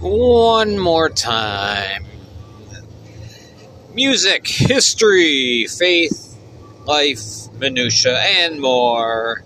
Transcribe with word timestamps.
one 0.00 0.78
more 0.78 1.08
time. 1.08 2.04
Music, 3.94 4.46
history, 4.46 5.66
faith, 5.66 6.36
life, 6.84 7.52
minutia, 7.54 8.16
and 8.18 8.60
more. 8.60 9.42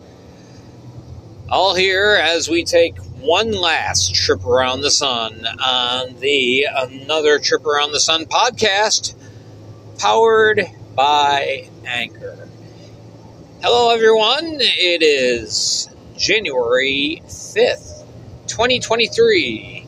All 1.48 1.74
here 1.74 2.20
as 2.22 2.48
we 2.48 2.64
take 2.64 2.98
one 3.20 3.52
last 3.52 4.14
trip 4.14 4.44
around 4.44 4.82
the 4.82 4.90
sun 4.90 5.46
on 5.46 6.16
the 6.20 6.66
Another 6.70 7.38
Trip 7.38 7.64
Around 7.64 7.92
the 7.92 8.00
Sun 8.00 8.26
podcast, 8.26 9.14
powered 9.98 10.66
by 10.94 11.68
Anchor. 11.86 12.48
Hello, 13.62 13.94
everyone. 13.94 14.58
It 14.60 15.02
is 15.02 15.88
January 16.16 17.22
5th, 17.26 18.04
2023. 18.48 19.81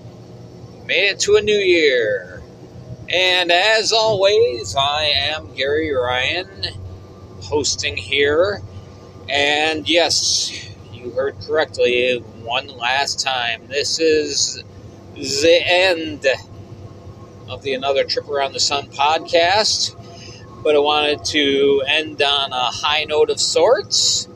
Made 0.86 1.12
it 1.12 1.20
to 1.20 1.36
a 1.36 1.40
new 1.40 1.56
year. 1.56 2.42
And 3.08 3.50
as 3.50 3.90
always, 3.90 4.76
I 4.76 5.04
am 5.04 5.54
Gary 5.54 5.94
Ryan, 5.94 6.46
hosting 7.40 7.96
here. 7.96 8.60
And 9.26 9.88
yes, 9.88 10.68
you 10.92 11.10
heard 11.12 11.36
correctly 11.40 12.18
one 12.42 12.68
last 12.68 13.20
time. 13.20 13.66
This 13.66 13.98
is 13.98 14.62
the 15.14 15.60
end 15.64 16.26
of 17.48 17.62
the 17.62 17.72
Another 17.72 18.04
Trip 18.04 18.28
Around 18.28 18.52
the 18.52 18.60
Sun 18.60 18.88
podcast. 18.88 19.96
But 20.62 20.76
I 20.76 20.80
wanted 20.80 21.24
to 21.26 21.82
end 21.86 22.20
on 22.20 22.52
a 22.52 22.70
high 22.70 23.04
note 23.04 23.30
of 23.30 23.40
sorts. 23.40 24.28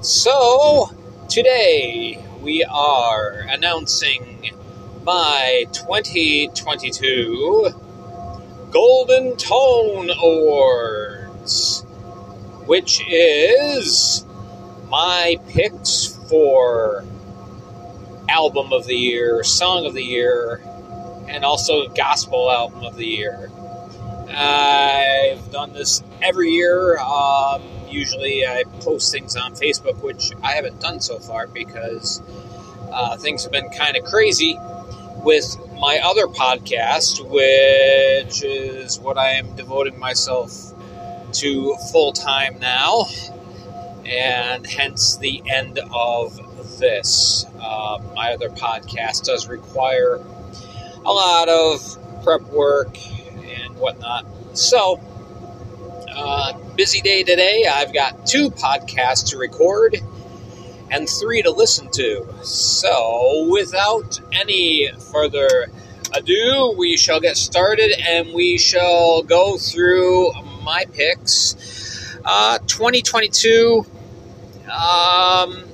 So, 0.00 0.88
today 1.28 2.24
we 2.42 2.64
are 2.64 3.44
announcing 3.50 4.50
my 5.04 5.66
2022 5.72 7.68
Golden 8.70 9.36
Tone 9.36 10.08
Awards, 10.08 11.82
which 12.64 13.02
is 13.06 14.24
my 14.88 15.36
picks 15.48 16.06
for 16.30 17.04
album 18.30 18.72
of 18.72 18.86
the 18.86 18.96
year, 18.96 19.44
song 19.44 19.84
of 19.84 19.92
the 19.92 20.02
year, 20.02 20.62
and 21.28 21.44
also 21.44 21.86
gospel 21.88 22.50
album 22.50 22.82
of 22.82 22.96
the 22.96 23.06
year. 23.06 23.50
I've 24.30 25.50
done 25.52 25.74
this 25.74 26.02
every 26.22 26.48
year. 26.48 26.96
Um, 26.98 27.62
usually 27.90 28.46
I 28.46 28.64
post 28.80 29.12
things 29.12 29.36
on 29.36 29.52
Facebook, 29.52 30.02
which 30.02 30.32
I 30.42 30.52
haven't 30.52 30.80
done 30.80 31.00
so 31.00 31.18
far 31.18 31.46
because 31.46 32.22
uh, 32.90 33.18
things 33.18 33.42
have 33.42 33.52
been 33.52 33.68
kind 33.68 33.98
of 33.98 34.04
crazy 34.04 34.58
with 35.24 35.56
my 35.80 36.00
other 36.04 36.26
podcast, 36.26 37.24
which 37.28 38.44
is 38.44 38.98
what 39.00 39.16
I 39.16 39.30
am 39.30 39.56
devoting 39.56 39.98
myself 39.98 40.72
to 41.32 41.76
full 41.90 42.12
time 42.12 42.58
now, 42.60 43.06
and 44.04 44.66
hence 44.66 45.16
the 45.16 45.42
end 45.46 45.80
of 45.92 46.38
this. 46.78 47.46
Uh, 47.60 47.98
my 48.14 48.34
other 48.34 48.50
podcast 48.50 49.24
does 49.24 49.48
require 49.48 50.20
a 51.04 51.12
lot 51.12 51.48
of 51.48 52.22
prep 52.22 52.42
work 52.42 52.96
and 53.42 53.76
whatnot. 53.76 54.26
So, 54.52 55.00
uh, 56.14 56.52
busy 56.76 57.00
day 57.00 57.22
today. 57.24 57.64
I've 57.70 57.92
got 57.92 58.26
two 58.26 58.50
podcasts 58.50 59.30
to 59.30 59.38
record 59.38 59.96
and 60.90 61.08
three 61.08 61.42
to 61.42 61.50
listen 61.50 61.90
to. 61.92 62.26
So, 62.42 63.48
without 63.50 64.20
any 64.32 64.90
further 65.12 65.66
ado, 66.12 66.74
we 66.76 66.96
shall 66.96 67.20
get 67.20 67.36
started 67.36 67.92
and 68.08 68.32
we 68.34 68.58
shall 68.58 69.22
go 69.22 69.56
through 69.56 70.32
my 70.62 70.84
picks. 70.92 72.16
Uh, 72.24 72.58
2022 72.66 73.84
um, 74.70 75.64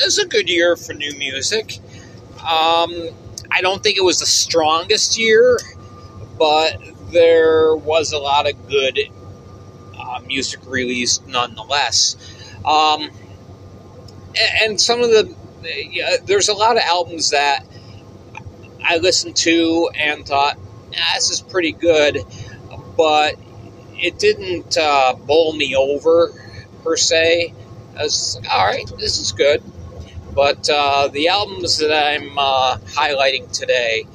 is 0.00 0.18
a 0.18 0.26
good 0.26 0.48
year 0.48 0.76
for 0.76 0.92
new 0.92 1.16
music. 1.18 1.78
Um, 2.38 3.10
I 3.50 3.60
don't 3.60 3.82
think 3.82 3.96
it 3.96 4.04
was 4.04 4.20
the 4.20 4.26
strongest 4.26 5.18
year, 5.18 5.58
but 6.38 6.80
there 7.12 7.76
was 7.76 8.12
a 8.12 8.18
lot 8.18 8.48
of 8.48 8.68
good 8.68 8.98
uh, 9.98 10.20
music 10.26 10.60
released 10.66 11.26
nonetheless. 11.26 12.16
Um, 12.64 13.10
and 14.62 14.80
some 14.80 15.00
of 15.02 15.10
the 15.10 15.34
uh, 15.62 16.16
there's 16.24 16.48
a 16.48 16.54
lot 16.54 16.76
of 16.76 16.82
albums 16.82 17.30
that 17.30 17.64
I 18.82 18.98
listened 18.98 19.36
to 19.36 19.90
and 19.94 20.26
thought 20.26 20.58
ah, 20.96 21.12
this 21.14 21.30
is 21.30 21.40
pretty 21.40 21.72
good, 21.72 22.24
but 22.96 23.36
it 23.98 24.18
didn't 24.18 24.76
uh, 24.78 25.14
bowl 25.14 25.54
me 25.54 25.76
over 25.76 26.32
per 26.82 26.96
se. 26.96 27.54
I 27.98 28.02
was 28.04 28.40
all 28.50 28.66
right, 28.66 28.86
this 28.98 29.18
is 29.18 29.32
good. 29.32 29.62
But 30.34 30.70
uh, 30.70 31.08
the 31.08 31.28
albums 31.28 31.78
that 31.78 31.92
I'm 31.92 32.38
uh, 32.38 32.78
highlighting 32.78 33.50
today 33.52 34.06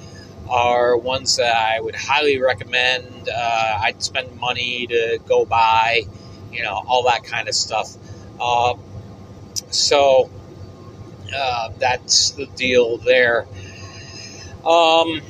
are 0.49 0.95
ones 0.97 1.37
that 1.37 1.55
I 1.55 1.79
would 1.79 1.95
highly 1.95 2.39
recommend. 2.39 3.29
Uh, 3.29 3.79
I'd 3.81 4.01
spend 4.01 4.39
money 4.39 4.87
to 4.87 5.19
go 5.27 5.45
buy, 5.45 6.03
you 6.51 6.63
know, 6.63 6.81
all 6.87 7.03
that 7.03 7.23
kind 7.25 7.49
of 7.49 7.55
stuff. 7.55 7.95
Uh, 8.39 8.75
so 9.71 10.29
uh, 11.35 11.69
that's 11.79 12.31
the 12.31 12.45
deal 12.47 12.97
there. 12.97 13.47
Um, 14.66 15.21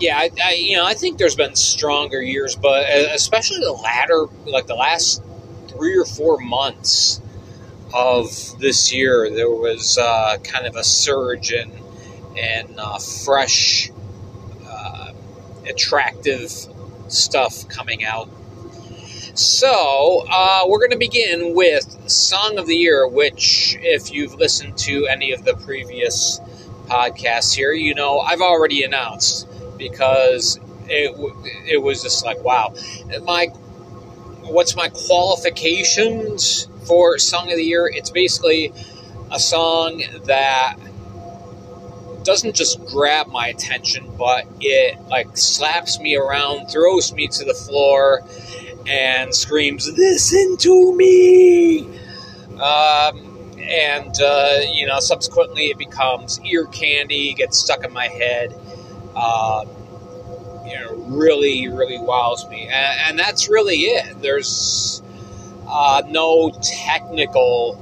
yeah, 0.00 0.16
I, 0.16 0.30
I, 0.42 0.52
you 0.54 0.76
know 0.76 0.86
I 0.86 0.94
think 0.94 1.18
there's 1.18 1.36
been 1.36 1.56
stronger 1.56 2.22
years, 2.22 2.56
but 2.56 2.84
uh, 2.84 3.08
especially 3.14 3.58
the 3.60 3.72
latter, 3.72 4.26
like 4.46 4.66
the 4.66 4.74
last 4.74 5.22
three 5.68 5.98
or 5.98 6.04
four 6.04 6.38
months 6.38 7.20
of 7.94 8.26
this 8.58 8.92
year, 8.92 9.30
there 9.30 9.50
was 9.50 9.98
uh, 9.98 10.38
kind 10.44 10.66
of 10.66 10.76
a 10.76 10.84
surge 10.84 11.52
in 11.52 11.70
and 12.36 12.78
uh, 12.78 12.98
fresh, 12.98 13.90
uh, 14.66 15.12
attractive 15.68 16.52
stuff 17.08 17.68
coming 17.68 18.04
out 18.04 18.28
so, 19.38 20.26
uh, 20.28 20.64
we're 20.66 20.78
going 20.78 20.90
to 20.90 20.98
begin 20.98 21.54
with 21.54 22.10
Song 22.10 22.58
of 22.58 22.66
the 22.66 22.74
Year, 22.74 23.06
which, 23.06 23.76
if 23.80 24.12
you've 24.12 24.34
listened 24.34 24.76
to 24.78 25.06
any 25.06 25.32
of 25.32 25.44
the 25.44 25.54
previous 25.54 26.40
podcasts 26.86 27.54
here, 27.54 27.72
you 27.72 27.94
know 27.94 28.18
I've 28.18 28.40
already 28.40 28.82
announced 28.82 29.46
because 29.76 30.58
it, 30.88 31.14
it 31.66 31.82
was 31.82 32.02
just 32.02 32.24
like, 32.24 32.42
wow. 32.42 32.74
My, 33.22 33.46
what's 34.42 34.74
my 34.74 34.88
qualifications 34.88 36.66
for 36.86 37.18
Song 37.18 37.50
of 37.50 37.56
the 37.56 37.64
Year? 37.64 37.86
It's 37.86 38.10
basically 38.10 38.72
a 39.30 39.38
song 39.38 40.02
that 40.24 40.76
doesn't 42.24 42.54
just 42.54 42.84
grab 42.86 43.28
my 43.28 43.48
attention, 43.48 44.10
but 44.16 44.46
it 44.60 45.00
like 45.08 45.36
slaps 45.36 45.98
me 46.00 46.16
around, 46.16 46.68
throws 46.68 47.12
me 47.12 47.28
to 47.28 47.44
the 47.44 47.54
floor, 47.54 48.22
and 48.86 49.34
screams, 49.34 49.88
Listen 49.96 50.56
to 50.58 50.94
me! 50.96 51.86
Um, 52.60 53.28
and, 53.60 54.14
uh, 54.20 54.60
you 54.72 54.86
know, 54.86 54.98
subsequently 55.00 55.66
it 55.66 55.78
becomes 55.78 56.40
ear 56.40 56.66
candy, 56.66 57.34
gets 57.34 57.58
stuck 57.58 57.84
in 57.84 57.92
my 57.92 58.06
head. 58.06 58.52
Um, 59.14 59.68
you 60.66 60.78
know, 60.78 60.94
really, 61.08 61.68
really 61.68 61.98
wows 61.98 62.48
me. 62.48 62.62
And, 62.62 63.00
and 63.10 63.18
that's 63.18 63.48
really 63.48 63.76
it. 63.76 64.20
There's 64.20 65.02
uh, 65.66 66.02
no 66.08 66.50
technical 66.62 67.76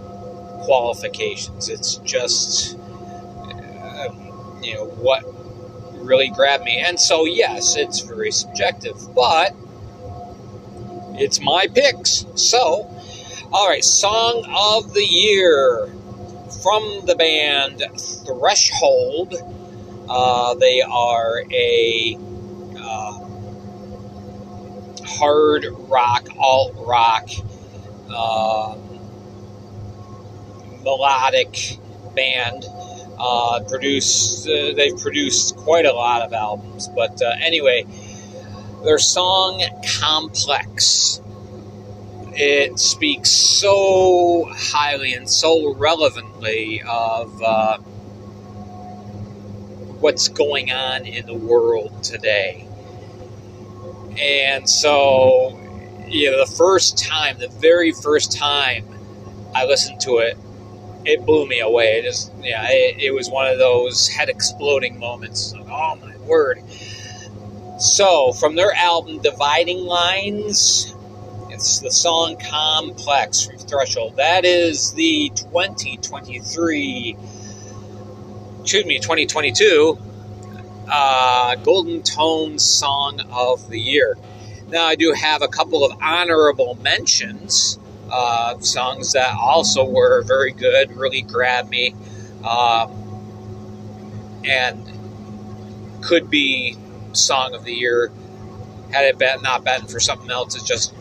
qualifications. 0.65 1.69
It's 1.69 1.97
just, 1.97 2.77
you 4.67 4.75
know, 4.75 4.85
what 4.87 5.25
really 6.05 6.29
grabbed 6.29 6.65
me. 6.65 6.79
And 6.79 6.99
so, 6.99 7.25
yes, 7.25 7.77
it's 7.77 8.01
very 8.01 8.31
subjective, 8.33 8.97
but 9.15 9.55
it's 11.15 11.41
my 11.41 11.69
picks. 11.73 12.27
So, 12.35 12.91
all 13.53 13.69
right, 13.69 13.85
song 13.85 14.45
of 14.49 14.93
the 14.93 15.05
year 15.05 15.89
from 16.63 17.07
the 17.07 17.15
band 17.17 17.83
Threshold. 18.27 19.35
Uh, 20.09 20.55
they 20.55 20.83
are 20.83 21.43
a 21.51 22.19
uh, 22.79 23.29
hard 25.05 25.67
rock, 25.89 26.29
alt 26.39 26.75
rock, 26.77 27.29
uh, 28.11 28.77
melodic 30.83 31.79
band. 32.15 32.67
Uh, 33.19 33.57
uh, 33.59 34.75
they've 34.75 34.99
produced 34.99 35.57
quite 35.57 35.87
a 35.87 35.93
lot 35.93 36.23
of 36.23 36.33
albums, 36.33 36.89
but 36.89 37.21
uh, 37.23 37.33
anyway, 37.41 37.85
their 38.85 38.99
song 38.99 39.63
Complex. 40.01 41.21
It 42.39 42.79
speaks 42.79 43.31
so 43.31 44.47
highly 44.51 45.15
and 45.15 45.29
so 45.29 45.75
relevantly 45.75 46.83
of 46.83 47.43
uh, 47.43 47.79
what's 50.01 50.29
going 50.29 50.71
on 50.71 51.07
in 51.07 51.25
the 51.27 51.35
world 51.35 52.05
today. 52.05 52.69
And 54.21 54.69
so, 54.69 55.59
you 56.09 56.31
know, 56.31 56.45
the 56.45 56.53
first 56.53 56.99
time, 56.99 57.39
the 57.39 57.49
very 57.49 57.93
first 57.93 58.37
time 58.37 58.87
I 59.55 59.65
listened 59.65 60.01
to 60.03 60.19
it, 60.19 60.37
it 61.07 61.25
blew 61.25 61.47
me 61.47 61.61
away. 61.61 61.99
It 61.99 62.05
just, 62.05 62.33
yeah, 62.43 62.67
it, 62.69 63.01
it 63.01 63.11
was 63.13 63.31
one 63.31 63.47
of 63.47 63.59
those 63.59 64.09
head 64.09 64.29
exploding 64.29 64.99
moments. 64.99 65.55
Like, 65.55 65.69
oh 65.69 65.97
my 65.97 66.17
word. 66.19 66.63
So, 67.79 68.33
from 68.33 68.57
their 68.57 68.73
album 68.73 69.21
Dividing 69.21 69.85
Lines, 69.85 70.95
it's 71.51 71.81
the 71.81 71.91
song 71.91 72.37
Complex 72.37 73.47
from 73.47 73.59
Threshold. 73.59 74.17
That 74.17 74.45
is 74.45 74.93
the 74.95 75.31
2023, 75.35 77.17
excuse 78.61 78.87
me, 78.87 78.99
2022 78.99 79.99
uh, 80.89 81.57
Golden 81.57 82.03
Tone 82.03 82.59
Song 82.59 83.21
of 83.31 83.69
the 83.69 83.79
Year. 83.79 84.17
Now, 84.69 84.87
I 84.87 84.95
do 84.97 85.13
have 85.13 85.43
a 85.43 85.49
couple 85.49 85.85
of 85.85 85.97
honorable 86.01 86.77
mentions, 86.83 87.79
uh, 88.11 88.59
songs 88.61 89.13
that 89.13 89.37
also 89.39 89.85
were 89.85 90.23
very 90.23 90.53
good, 90.53 90.97
really 90.97 91.23
grabbed 91.23 91.71
me, 91.71 91.95
uh, 92.45 92.89
and 94.45 94.83
could 96.03 96.31
be 96.31 96.77
Song 97.13 97.55
of 97.55 97.65
the 97.65 97.73
Year. 97.73 98.11
Had 98.93 99.05
it 99.05 99.19
been 99.19 99.43
not 99.43 99.65
been 99.65 99.87
for 99.87 99.99
something 100.01 100.31
else, 100.31 100.55
it's 100.55 100.67
just 100.67 100.95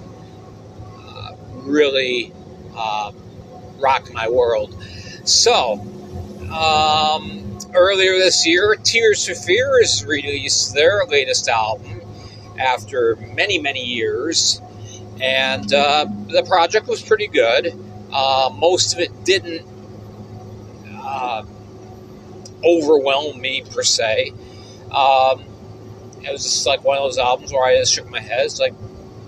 uh, 0.98 1.36
really 1.54 2.34
uh, 2.76 3.12
rocked 3.78 4.14
my 4.14 4.30
world. 4.30 4.76
So, 5.26 5.74
um, 6.52 7.60
earlier 7.74 8.14
this 8.14 8.46
year, 8.48 8.76
Tears 8.76 9.28
for 9.28 9.36
Fears 9.36 10.06
released 10.06 10.74
their 10.74 11.06
latest 11.06 11.48
album 11.48 12.02
after 12.60 13.16
many, 13.36 13.60
many 13.60 13.84
years, 13.84 14.62
and 15.22 15.74
uh, 15.74 16.06
the 16.28 16.44
project 16.44 16.88
was 16.88 17.02
pretty 17.02 17.28
good. 17.28 17.74
Uh, 18.12 18.50
most 18.58 18.94
of 18.94 19.00
it 19.00 19.12
didn't 19.24 19.66
uh, 20.92 21.44
overwhelm 22.64 23.40
me 23.40 23.64
per 23.70 23.84
se. 23.84 24.32
Um, 24.92 25.44
it 26.24 26.32
was 26.32 26.44
just 26.44 26.66
like 26.66 26.84
one 26.84 26.98
of 26.98 27.04
those 27.04 27.18
albums 27.18 27.52
where 27.52 27.64
I 27.64 27.78
just 27.78 27.94
shook 27.94 28.10
my 28.10 28.20
head. 28.20 28.46
It's 28.46 28.60
like, 28.60 28.74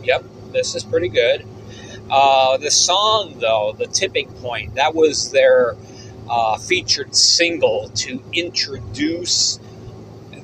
yep, 0.03 0.23
this 0.51 0.75
is 0.75 0.83
pretty 0.83 1.09
good. 1.09 1.45
Uh, 2.09 2.57
the 2.57 2.71
song, 2.71 3.37
though, 3.39 3.75
The 3.77 3.85
Tipping 3.85 4.31
Point, 4.35 4.75
that 4.75 4.95
was 4.95 5.31
their 5.31 5.75
uh, 6.29 6.57
featured 6.57 7.15
single 7.15 7.89
to 7.95 8.23
introduce 8.33 9.59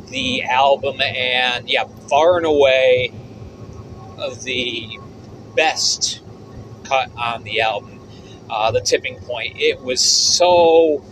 the 0.09 0.43
album, 0.43 1.01
and 1.01 1.69
yeah, 1.69 1.85
far 2.09 2.37
and 2.37 2.45
away 2.45 3.11
of 4.17 4.43
the 4.43 4.99
best 5.55 6.21
cut 6.83 7.09
on 7.17 7.43
the 7.43 7.61
album. 7.61 7.99
Uh, 8.49 8.71
the 8.71 8.81
tipping 8.81 9.17
point. 9.19 9.57
It 9.57 9.81
was 9.81 10.01
so, 10.01 11.03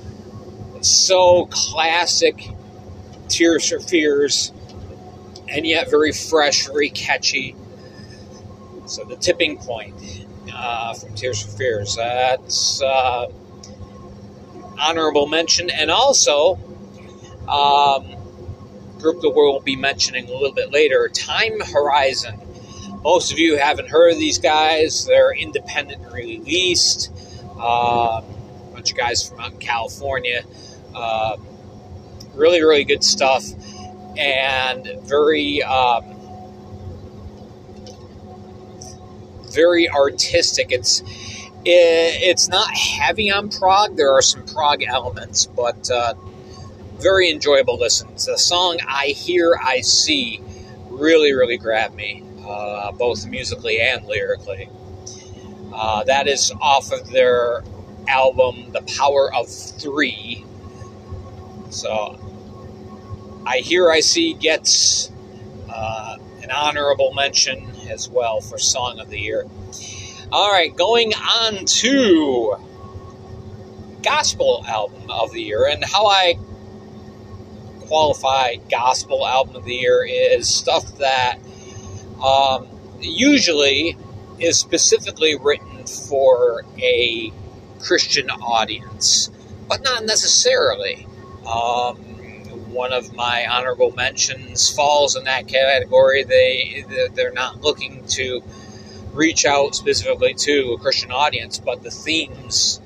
so 0.82 1.48
classic 1.48 2.50
Tears 3.30 3.70
for 3.70 3.80
Fears, 3.80 4.52
and 5.48 5.66
yet 5.66 5.90
very 5.90 6.12
fresh, 6.12 6.68
very 6.68 6.90
catchy. 6.90 7.56
So 8.86 9.06
the 9.06 9.16
tipping 9.16 9.58
point 9.58 9.96
uh, 10.54 10.94
from 10.94 11.16
Tears 11.16 11.42
for 11.42 11.50
Fears. 11.58 11.96
That's 11.96 12.82
uh, 12.82 13.28
honorable 14.78 15.28
mention, 15.28 15.70
and 15.70 15.90
also 15.90 16.56
um, 17.48 18.18
group 19.00 19.22
that 19.22 19.32
we'll 19.34 19.62
be 19.62 19.76
mentioning 19.78 20.28
a 20.28 20.32
little 20.34 20.54
bit 20.54 20.72
later, 20.72 21.10
Time 21.14 21.60
Horizon. 21.60 22.41
Most 23.04 23.32
of 23.32 23.40
you 23.40 23.58
haven't 23.58 23.90
heard 23.90 24.14
of 24.14 24.20
these 24.20 24.38
guys. 24.38 25.06
They're 25.06 25.34
independent 25.34 26.04
and 26.04 26.14
released. 26.14 27.12
Uh, 27.60 28.22
a 28.22 28.74
bunch 28.74 28.92
of 28.92 28.98
guys 28.98 29.28
from 29.28 29.40
out 29.40 29.52
in 29.54 29.58
California. 29.58 30.44
Uh, 30.94 31.38
really, 32.36 32.62
really 32.62 32.84
good 32.84 33.04
stuff, 33.04 33.44
and 34.18 34.88
very, 35.04 35.64
um, 35.64 36.04
very 39.52 39.90
artistic. 39.90 40.68
It's 40.72 41.04
it's 41.64 42.50
not 42.50 42.72
heavy 42.72 43.32
on 43.32 43.50
prog. 43.50 43.96
There 43.96 44.12
are 44.12 44.22
some 44.22 44.46
prog 44.46 44.84
elements, 44.84 45.46
but 45.46 45.90
uh, 45.92 46.14
very 46.98 47.30
enjoyable 47.30 47.78
listens. 47.78 48.26
The 48.26 48.38
song 48.38 48.80
"I 48.88 49.08
Hear, 49.08 49.56
I 49.62 49.82
See" 49.82 50.42
really, 50.90 51.34
really 51.34 51.58
grabbed 51.58 51.96
me, 51.96 52.24
uh, 52.46 52.92
both 52.92 53.28
musically 53.28 53.80
and 53.80 54.06
lyrically. 54.06 54.70
Uh, 55.74 56.04
that 56.04 56.28
is 56.28 56.52
off 56.62 56.92
of 56.92 57.10
their 57.10 57.64
album 58.08 58.72
"The 58.72 58.82
Power 58.98 59.34
of 59.34 59.48
Three. 59.48 60.46
So, 61.70 62.20
"I 63.46 63.58
Hear, 63.60 63.90
I 63.90 64.02
See" 64.02 64.34
gets 64.34 65.12
uh, 65.74 66.18
an 66.44 66.52
honorable 66.52 67.14
mention 67.14 67.72
as 67.90 68.10
well 68.10 68.42
for 68.42 68.58
Song 68.58 69.00
of 69.00 69.10
the 69.10 69.20
Year. 69.20 69.46
All 70.32 70.52
right, 70.52 70.76
going 70.76 71.14
on 71.14 71.66
to 71.66 72.56
gospel 74.02 74.64
album 74.68 75.10
of 75.10 75.32
the 75.32 75.42
year, 75.42 75.68
and 75.68 75.84
how 75.84 76.08
I 76.08 76.36
qualify 77.82 78.56
gospel 78.70 79.28
album 79.28 79.58
of 79.58 79.66
the 79.66 79.76
year 79.76 80.06
is 80.06 80.48
stuff 80.48 80.98
that 81.00 81.38
um, 82.24 82.68
usually 83.00 83.98
is 84.40 84.58
specifically 84.60 85.38
written 85.38 85.86
for 85.86 86.64
a 86.78 87.32
Christian 87.80 88.30
audience, 88.30 89.30
but 89.68 89.84
not 89.84 90.06
necessarily. 90.06 91.08
Um, 91.48 91.98
one 92.72 92.94
of 92.94 93.14
my 93.14 93.46
honorable 93.48 93.92
mentions 93.92 94.70
falls 94.70 95.16
in 95.16 95.26
that 95.26 95.48
category. 95.48 96.24
They 96.24 96.86
they're 97.14 97.34
not 97.34 97.62
looking 97.62 98.06
to 98.10 98.42
reach 99.14 99.46
out 99.46 99.76
specifically 99.76 100.34
to 100.34 100.74
a 100.74 100.78
Christian 100.78 101.12
audience, 101.12 101.60
but 101.60 101.84
the 101.84 101.92
themes 101.92 102.80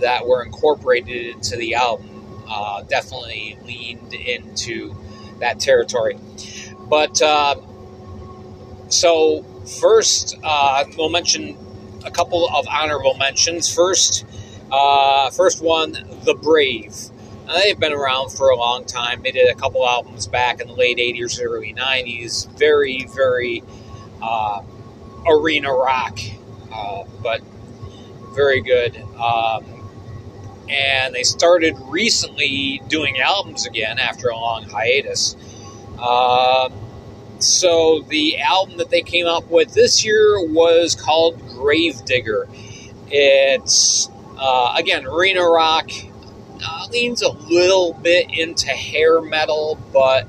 that 0.00 0.26
were 0.26 0.42
incorporated 0.42 1.36
into 1.36 1.56
the 1.56 1.74
album 1.74 2.44
uh, 2.48 2.82
definitely 2.82 3.56
leaned 3.64 4.12
into 4.12 4.94
that 5.38 5.60
territory. 5.60 6.18
But 6.78 7.22
uh, 7.22 7.56
so, 8.92 9.42
first, 9.80 10.36
uh, 10.42 10.84
we'll 10.96 11.08
mention 11.08 11.56
a 12.04 12.10
couple 12.10 12.48
of 12.48 12.66
honorable 12.68 13.14
mentions. 13.14 13.72
First, 13.72 14.26
uh, 14.70 15.30
first 15.30 15.62
one, 15.62 15.92
The 16.24 16.34
Brave. 16.34 16.94
Now, 17.46 17.54
they've 17.54 17.78
been 17.78 17.92
around 17.92 18.30
for 18.30 18.50
a 18.50 18.56
long 18.56 18.84
time. 18.84 19.22
They 19.22 19.32
did 19.32 19.48
a 19.48 19.54
couple 19.54 19.86
albums 19.86 20.26
back 20.26 20.60
in 20.60 20.68
the 20.68 20.74
late 20.74 20.98
80s, 20.98 21.40
early 21.42 21.74
90s. 21.74 22.48
Very, 22.58 23.06
very 23.14 23.62
uh, 24.22 24.62
arena 25.26 25.72
rock, 25.72 26.18
uh, 26.72 27.04
but 27.22 27.40
very 28.34 28.60
good. 28.60 28.96
Um, 29.18 29.64
and 30.68 31.14
they 31.14 31.22
started 31.22 31.76
recently 31.88 32.80
doing 32.88 33.20
albums 33.20 33.66
again 33.66 33.98
after 33.98 34.28
a 34.28 34.36
long 34.36 34.64
hiatus. 34.64 35.36
Uh, 35.98 36.70
so 37.44 38.04
the 38.08 38.38
album 38.38 38.78
that 38.78 38.90
they 38.90 39.02
came 39.02 39.26
up 39.26 39.50
with 39.50 39.74
this 39.74 40.04
year 40.04 40.40
was 40.48 40.94
called 40.94 41.40
Gravedigger. 41.48 42.48
It's 43.08 44.08
uh, 44.38 44.74
again 44.76 45.06
arena 45.06 45.42
rock. 45.42 45.90
Uh, 46.64 46.86
leans 46.92 47.22
a 47.22 47.30
little 47.30 47.92
bit 47.92 48.38
into 48.38 48.68
hair 48.68 49.20
metal, 49.20 49.76
but 49.92 50.28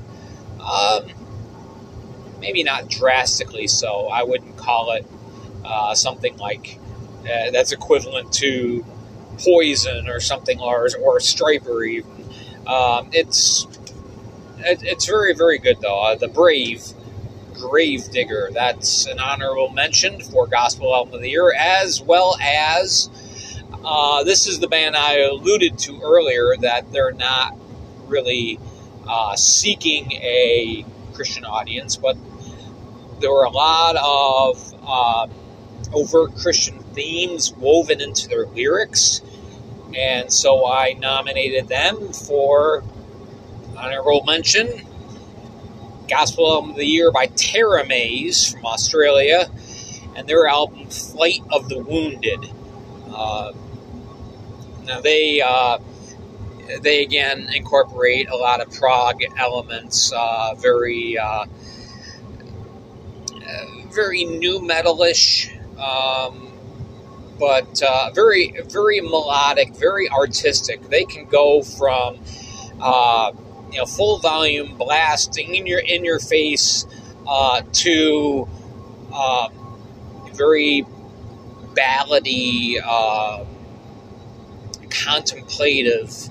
um, 0.59 1.07
maybe 2.39 2.63
not 2.63 2.89
drastically 2.89 3.67
so. 3.67 4.07
I 4.07 4.23
wouldn't 4.23 4.57
call 4.57 4.93
it 4.93 5.05
uh, 5.63 5.93
something 5.93 6.35
like 6.37 6.79
uh, 7.23 7.51
that's 7.51 7.71
equivalent 7.71 8.33
to 8.33 8.83
Poison 9.37 10.09
or 10.09 10.19
something, 10.19 10.59
or, 10.59 10.89
or 11.01 11.19
Stryper 11.19 11.87
even. 11.87 12.11
Um, 12.67 13.09
it's 13.11 13.67
it, 14.59 14.83
it's 14.83 15.05
very 15.05 15.33
very 15.33 15.57
good 15.57 15.81
though. 15.81 16.01
Uh, 16.01 16.15
the 16.15 16.27
Brave 16.27 16.93
Gravedigger. 17.53 18.49
That's 18.53 19.05
an 19.05 19.19
honorable 19.19 19.69
mention 19.69 20.21
for 20.21 20.47
Gospel 20.47 20.93
Album 20.93 21.15
of 21.15 21.21
the 21.21 21.29
Year, 21.29 21.53
as 21.53 22.01
well 22.01 22.37
as 22.41 23.09
uh, 23.83 24.23
this 24.23 24.47
is 24.47 24.59
the 24.59 24.67
band 24.67 24.95
I 24.95 25.19
alluded 25.19 25.77
to 25.79 26.01
earlier 26.01 26.55
that 26.61 26.91
they're 26.91 27.11
not 27.11 27.57
really 28.07 28.59
uh, 29.07 29.35
seeking 29.35 30.11
a 30.13 30.85
Christian 31.13 31.45
audience, 31.45 31.95
but 31.95 32.17
there 33.19 33.31
were 33.31 33.43
a 33.43 33.49
lot 33.49 33.95
of 33.95 34.73
uh, 34.85 35.27
overt 35.93 36.35
Christian 36.35 36.79
themes 36.93 37.53
woven 37.53 38.01
into 38.01 38.27
their 38.27 38.45
lyrics, 38.45 39.21
and 39.95 40.31
so 40.31 40.65
I 40.65 40.93
nominated 40.93 41.67
them 41.67 42.13
for 42.13 42.83
honorable 43.77 44.23
mention 44.25 44.67
Gospel 46.07 46.53
Album 46.53 46.71
of 46.71 46.75
the 46.75 46.85
Year 46.85 47.11
by 47.11 47.27
Teramaze 47.27 48.51
from 48.51 48.65
Australia 48.65 49.49
and 50.15 50.27
their 50.27 50.47
album 50.47 50.87
Flight 50.87 51.41
of 51.51 51.69
the 51.69 51.79
Wounded. 51.79 52.45
Uh, 53.09 53.53
now 54.83 55.01
they 55.01 55.41
uh, 55.41 55.77
they 56.81 57.03
again 57.03 57.47
incorporate 57.53 58.29
a 58.29 58.35
lot 58.35 58.61
of 58.61 58.71
prog 58.71 59.21
elements, 59.37 60.11
uh, 60.15 60.55
very 60.55 61.17
uh, 61.17 61.45
very 63.93 64.25
nu 64.25 64.59
metalish, 64.59 65.49
um, 65.79 66.51
but 67.39 67.81
uh, 67.81 68.11
very 68.13 68.53
very 68.67 68.99
melodic, 69.01 69.75
very 69.75 70.09
artistic. 70.09 70.81
They 70.89 71.05
can 71.05 71.25
go 71.25 71.61
from 71.63 72.19
uh, 72.81 73.31
you 73.73 73.79
know 73.79 73.85
full 73.85 74.19
volume 74.19 74.77
blasting 74.77 75.55
in 75.55 75.65
your 75.65 75.79
in 75.79 76.05
your 76.05 76.19
face 76.19 76.85
uh, 77.27 77.61
to 77.73 78.47
um, 79.13 79.51
very 80.33 80.85
ballady, 81.73 82.81
uh, 82.83 83.45
contemplative 84.89 86.29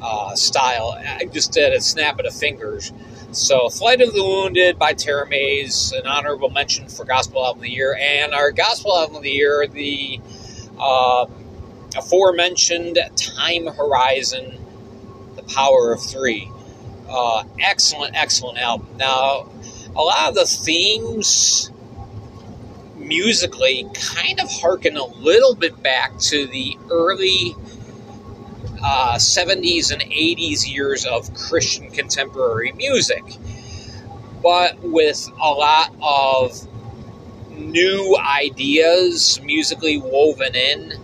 uh, 0.00 0.34
style, 0.34 0.98
I 0.98 1.24
just 1.26 1.56
at 1.56 1.72
a 1.72 1.80
snap 1.80 2.18
of 2.18 2.26
the 2.26 2.30
fingers. 2.30 2.92
So, 3.32 3.68
Flight 3.68 4.00
of 4.00 4.12
the 4.14 4.22
Wounded 4.22 4.78
by 4.78 4.94
Teramaze, 4.94 5.92
an 5.98 6.06
honorable 6.06 6.50
mention 6.50 6.88
for 6.88 7.04
Gospel 7.04 7.44
Album 7.44 7.60
of 7.60 7.62
the 7.62 7.70
Year, 7.70 7.96
and 8.00 8.32
our 8.32 8.52
Gospel 8.52 8.96
Album 8.96 9.16
of 9.16 9.22
the 9.22 9.30
Year, 9.30 9.66
the 9.66 10.20
uh, 10.78 11.26
aforementioned 11.96 12.98
Time 13.16 13.66
Horizon, 13.66 14.56
The 15.34 15.42
Power 15.42 15.92
of 15.92 16.00
Three. 16.00 16.48
Uh, 17.16 17.44
excellent, 17.60 18.16
excellent 18.16 18.58
album. 18.58 18.88
Now, 18.96 19.48
a 19.94 20.02
lot 20.02 20.30
of 20.30 20.34
the 20.34 20.46
themes 20.46 21.70
musically 22.96 23.88
kind 23.94 24.40
of 24.40 24.50
harken 24.50 24.96
a 24.96 25.04
little 25.04 25.54
bit 25.54 25.80
back 25.80 26.18
to 26.18 26.48
the 26.48 26.76
early 26.90 27.54
uh, 28.84 29.14
70s 29.14 29.92
and 29.92 30.02
80s 30.02 30.68
years 30.68 31.06
of 31.06 31.32
Christian 31.34 31.88
contemporary 31.92 32.72
music, 32.72 33.22
but 34.42 34.80
with 34.80 35.30
a 35.40 35.50
lot 35.50 35.94
of 36.02 36.68
new 37.50 38.16
ideas 38.18 39.40
musically 39.42 39.98
woven 39.98 40.56
in 40.56 40.94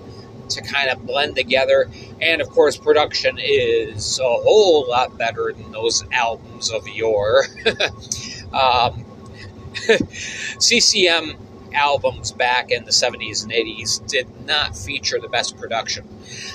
to 0.48 0.60
kind 0.60 0.90
of 0.90 1.06
blend 1.06 1.36
together. 1.36 1.88
And 2.22 2.42
of 2.42 2.50
course, 2.50 2.76
production 2.76 3.38
is 3.40 4.18
a 4.18 4.22
whole 4.24 4.88
lot 4.88 5.16
better 5.16 5.52
than 5.52 5.72
those 5.72 6.04
albums 6.12 6.70
of 6.70 6.86
yore. 6.86 7.44
um, 8.52 9.04
CCM 10.58 11.36
albums 11.72 12.32
back 12.32 12.70
in 12.70 12.84
the 12.84 12.90
70s 12.90 13.44
and 13.44 13.52
80s 13.52 14.06
did 14.08 14.26
not 14.46 14.76
feature 14.76 15.18
the 15.20 15.28
best 15.28 15.56
production. 15.56 16.06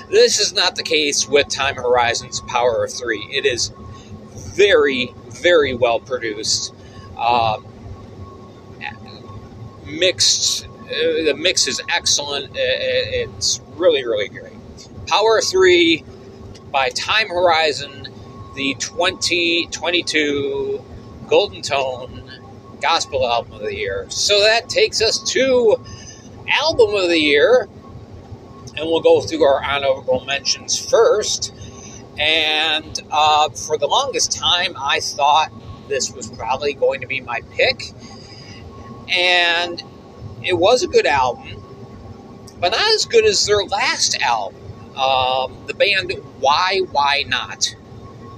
This 0.10 0.40
is 0.40 0.54
not 0.54 0.76
the 0.76 0.84
case 0.84 1.28
with 1.28 1.48
Time 1.48 1.76
Horizon's 1.76 2.42
Power 2.42 2.84
of 2.84 2.94
Three. 2.94 3.26
It 3.32 3.46
is 3.46 3.72
very, 4.56 5.14
very 5.30 5.74
well 5.74 6.00
produced. 6.00 6.74
Um, 7.18 7.66
mixed, 9.86 10.66
uh, 10.66 10.90
the 10.90 11.36
mix 11.38 11.68
is 11.68 11.82
excellent. 11.90 12.52
It's 12.56 13.62
really, 13.76 14.06
really 14.06 14.30
great. 14.30 14.55
Power 15.08 15.42
Three 15.42 16.04
by 16.72 16.90
Time 16.90 17.30
Horizon, 17.30 18.08
the 18.56 18.76
2022 18.80 20.84
Golden 21.28 21.62
Tone 21.62 22.32
Gospel 22.82 23.28
Album 23.28 23.54
of 23.54 23.62
the 23.62 23.76
Year. 23.76 24.08
So 24.10 24.42
that 24.42 24.70
takes 24.70 25.02
us 25.02 25.20
to 25.32 25.78
Album 26.48 26.96
of 26.96 27.10
the 27.10 27.20
Year. 27.20 27.68
And 28.78 28.90
we'll 28.90 29.02
go 29.02 29.22
through 29.22 29.44
our 29.44 29.64
honorable 29.64 30.26
mentions 30.26 30.78
first. 30.78 31.54
And 32.18 33.00
uh, 33.12 33.50
for 33.50 33.78
the 33.78 33.88
longest 33.88 34.34
time, 34.34 34.76
I 34.78 35.00
thought 35.00 35.52
this 35.88 36.12
was 36.12 36.28
probably 36.28 36.74
going 36.74 37.02
to 37.02 37.08
be 37.08 37.22
my 37.22 37.42
pick. 37.52 37.84
And 39.10 39.82
it 40.44 40.58
was 40.58 40.84
a 40.84 40.88
good 40.88 41.06
album, 41.06 41.64
but 42.60 42.72
not 42.72 42.94
as 42.94 43.06
good 43.06 43.26
as 43.26 43.46
their 43.46 43.64
last 43.64 44.20
album. 44.22 44.65
Um, 44.96 45.66
the 45.68 45.74
band 45.74 46.14
Why 46.40 46.82
Why 46.92 47.24
Not, 47.28 47.76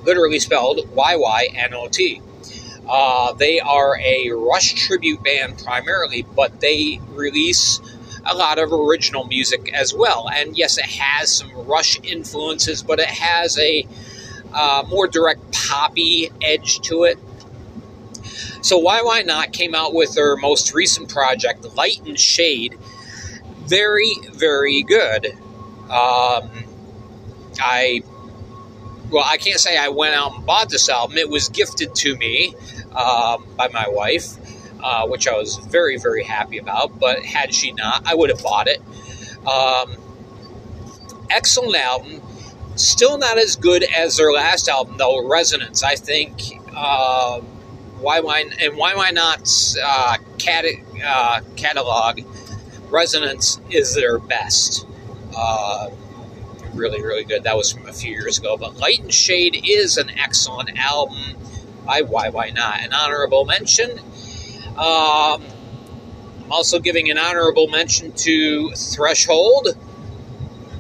literally 0.03 0.39
spelled 0.39 0.89
Y 0.93 1.15
Y 1.15 1.47
N 1.55 1.73
O 1.73 1.87
T. 1.87 2.21
Uh, 2.89 3.33
they 3.33 3.59
are 3.59 3.99
a 3.99 4.31
Rush 4.31 4.73
tribute 4.73 5.23
band 5.23 5.57
primarily, 5.59 6.25
but 6.35 6.61
they 6.61 6.99
release 7.09 7.79
a 8.25 8.35
lot 8.35 8.59
of 8.59 8.71
original 8.71 9.25
music 9.25 9.73
as 9.73 9.93
well. 9.93 10.29
And 10.29 10.57
yes, 10.57 10.77
it 10.77 10.85
has 10.85 11.37
some 11.37 11.51
Rush 11.67 11.99
influences, 12.03 12.83
but 12.83 12.99
it 12.99 13.07
has 13.07 13.57
a 13.59 13.87
uh, 14.53 14.83
more 14.87 15.07
direct 15.07 15.51
poppy 15.51 16.29
edge 16.41 16.79
to 16.81 17.03
it. 17.03 17.19
So 18.61 18.79
why 18.79 19.01
why 19.01 19.21
not 19.21 19.53
came 19.53 19.75
out 19.75 19.93
with 19.93 20.15
their 20.15 20.35
most 20.35 20.73
recent 20.73 21.09
project, 21.09 21.63
Light 21.75 22.01
and 22.05 22.19
Shade. 22.19 22.77
Very 23.65 24.15
very 24.31 24.83
good. 24.83 25.37
Um, 25.89 26.50
I 27.60 28.01
well, 29.10 29.24
I 29.25 29.38
can't 29.38 29.60
say 29.60 29.77
I 29.77 29.89
went 29.89 30.15
out 30.15 30.36
and 30.36 30.46
bought 30.46 30.70
this 30.70 30.89
album. 30.89 31.17
It 31.17 31.29
was 31.29 31.50
gifted 31.50 31.96
to 31.96 32.15
me 32.17 32.56
uh, 32.91 33.38
by 33.56 33.70
my 33.70 33.88
wife, 33.88 34.36
uh, 34.84 35.08
which 35.08 35.27
I 35.27 35.38
was 35.38 35.56
very, 35.56 35.98
very 35.98 36.24
happy 36.24 36.58
about. 36.58 37.00
But 37.00 37.24
had 37.24 37.53
she 37.53 37.72
not, 37.72 38.03
I 38.06 38.15
would 38.15 38.29
have 38.29 38.44
bought 38.44 38.67
it. 38.67 38.82
Um, 39.48 39.96
excellent 41.29 41.75
album. 41.75 42.22
Still 42.75 43.17
not 43.17 43.38
as 43.38 43.56
good 43.56 43.84
as 43.84 44.17
their 44.17 44.32
last 44.32 44.67
album, 44.67 44.98
though. 44.98 45.27
Resonance, 45.27 45.84
I 45.84 45.96
think. 45.96 46.60
Uh, 46.75 47.39
why 48.00 48.20
why 48.20 48.46
and 48.62 48.77
why 48.77 48.94
why 48.94 49.10
not 49.12 49.50
uh, 49.84 50.17
cat, 50.38 50.65
uh, 51.03 51.41
catalog? 51.56 52.20
Resonance 52.89 53.60
is 53.70 53.96
their 53.96 54.20
best. 54.20 54.86
Uh, 55.39 55.91
really, 56.74 57.01
really 57.01 57.24
good. 57.24 57.44
That 57.44 57.56
was 57.56 57.72
from 57.72 57.88
a 57.88 57.94
few 57.94 58.12
years 58.12 58.39
ago. 58.39 58.58
But 58.58 58.77
Light 58.77 59.00
and 59.00 59.13
Shade 59.13 59.62
is 59.63 59.98
an 59.98 60.10
excellent 60.10 60.77
album 60.77 61.36
by 61.86 62.01
Why 62.01 62.29
Why 62.29 62.50
Not. 62.50 62.79
An 62.82 62.91
honorable 62.91 63.46
mention. 63.46 64.00
Um, 64.77 65.44
I'm 66.44 66.51
also 66.51 66.79
giving 66.79 67.12
an 67.12 67.20
honorable 67.20 67.67
mention 67.67 68.13
to 68.13 68.72
Threshold, 68.72 69.77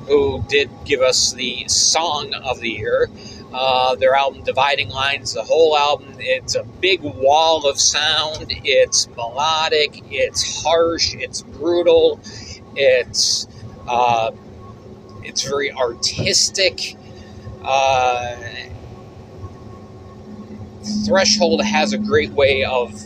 who 0.07 0.43
did 0.47 0.71
give 0.85 1.01
us 1.01 1.33
the 1.33 1.67
Song 1.67 2.33
of 2.33 2.59
the 2.59 2.69
Year. 2.69 3.09
Uh, 3.53 3.95
their 3.95 4.13
album 4.13 4.43
Dividing 4.43 4.89
Lines, 4.89 5.33
the 5.33 5.43
whole 5.43 5.77
album, 5.77 6.15
it's 6.19 6.55
a 6.55 6.63
big 6.63 7.01
wall 7.01 7.67
of 7.67 7.79
sound. 7.79 8.47
It's 8.49 9.07
melodic, 9.09 10.03
it's 10.11 10.63
harsh, 10.63 11.15
it's 11.15 11.41
brutal, 11.43 12.19
it's 12.75 13.47
uh, 13.87 14.31
it's 15.27 15.43
very 15.43 15.71
artistic. 15.71 16.95
Uh, 17.63 18.35
Threshold 21.05 21.61
has 21.63 21.93
a 21.93 21.97
great 21.97 22.31
way 22.31 22.63
of 22.63 23.05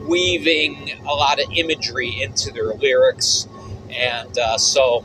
weaving 0.00 0.92
a 1.06 1.12
lot 1.12 1.40
of 1.40 1.46
imagery 1.54 2.22
into 2.22 2.52
their 2.52 2.72
lyrics. 2.74 3.48
And 3.90 4.36
uh, 4.38 4.58
so, 4.58 5.04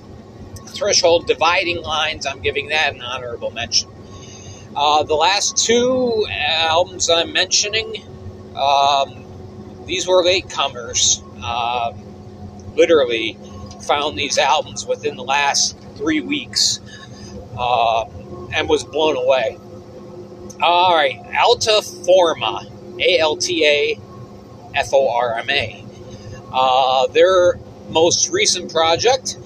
Threshold 0.68 1.28
Dividing 1.28 1.82
Lines, 1.82 2.26
I'm 2.26 2.42
giving 2.42 2.70
that 2.70 2.94
an 2.94 3.02
honorable 3.02 3.52
mention. 3.52 3.90
Uh, 4.76 5.04
the 5.04 5.16
last 5.16 5.58
two 5.58 6.28
albums 6.30 7.10
I'm 7.10 7.34
mentioning, 7.34 8.04
um, 8.56 9.26
these 9.86 10.08
were 10.08 10.24
latecomers. 10.24 11.24
Um, 11.44 12.76
literally, 12.76 13.38
found 13.82 14.18
these 14.18 14.38
albums 14.38 14.86
within 14.86 15.16
the 15.16 15.24
last 15.24 15.78
three 15.96 16.22
weeks 16.22 16.80
uh, 17.58 18.06
and 18.54 18.70
was 18.70 18.84
blown 18.84 19.18
away. 19.18 19.58
All 20.62 20.94
right, 20.94 21.20
Alta 21.36 21.82
Forma, 22.06 22.68
A 23.00 23.20
L 23.20 23.38
T 23.38 23.66
A 23.66 24.00
F 24.76 24.94
O 24.94 25.10
R 25.10 25.38
M 25.40 25.50
A. 25.50 25.86
Uh, 26.52 27.08
their 27.08 27.60
most 27.90 28.30
recent 28.30 28.72
project, 28.72 29.38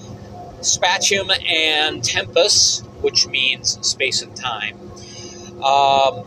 Spatium 0.60 1.30
and 1.48 2.02
Tempus, 2.02 2.80
which 3.00 3.26
means 3.26 3.78
space 3.86 4.22
and 4.22 4.34
time. 4.34 4.78
Um, 5.62 6.24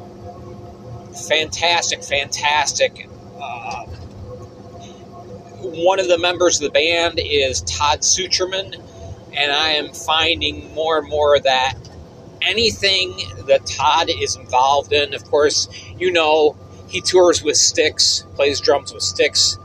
fantastic, 1.28 2.04
fantastic 2.04 3.10
uh, 3.42 3.86
one 5.62 6.00
of 6.00 6.08
the 6.08 6.18
members 6.18 6.62
of 6.62 6.66
the 6.66 6.72
band 6.72 7.20
is 7.24 7.62
Todd 7.62 8.00
Sucherman, 8.00 8.76
and 9.36 9.52
I 9.52 9.72
am 9.72 9.94
finding 9.94 10.74
more 10.74 11.00
and 11.00 11.08
more 11.08 11.40
that 11.40 11.76
anything 12.42 13.18
that 13.48 13.66
Todd 13.66 14.10
is 14.10 14.36
involved 14.36 14.94
in. 14.94 15.14
Of 15.14 15.24
course, 15.26 15.68
you 15.98 16.12
know 16.12 16.56
he 16.90 17.02
tours 17.02 17.44
with 17.44 17.58
Styx, 17.58 18.26
plays 18.36 18.62
drums 18.62 18.94
with 18.94 19.04
Styx, 19.04 19.58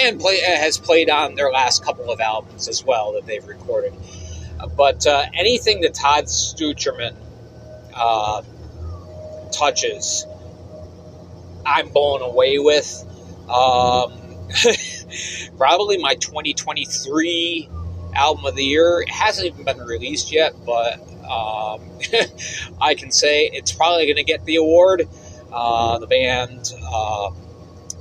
and 0.00 0.20
play, 0.20 0.40
has 0.40 0.78
played 0.78 1.08
on 1.08 1.34
their 1.34 1.50
last 1.50 1.84
couple 1.84 2.10
of 2.10 2.20
albums 2.20 2.68
as 2.68 2.84
well 2.84 3.12
that 3.12 3.26
they've 3.26 3.46
recorded. 3.46 3.94
But 4.76 5.06
uh, 5.06 5.26
anything 5.34 5.82
that 5.82 5.94
Todd 5.94 6.24
Sucherman 6.24 7.14
uh, 7.94 8.42
touches, 9.52 10.26
I'm 11.64 11.90
blown 11.90 12.22
away 12.22 12.58
with. 12.58 13.04
Um, 13.48 14.20
probably 15.56 15.98
my 15.98 16.14
2023 16.14 17.68
album 18.14 18.44
of 18.44 18.54
the 18.54 18.64
year. 18.64 19.00
It 19.00 19.10
hasn't 19.10 19.46
even 19.46 19.64
been 19.64 19.78
released 19.78 20.32
yet, 20.32 20.54
but 20.64 21.00
um, 21.24 21.80
I 22.80 22.94
can 22.94 23.10
say 23.10 23.46
it's 23.52 23.72
probably 23.72 24.06
going 24.06 24.16
to 24.16 24.24
get 24.24 24.44
the 24.44 24.56
award. 24.56 25.08
Uh, 25.52 25.98
the 25.98 26.06
band 26.06 26.72
uh, 26.82 27.30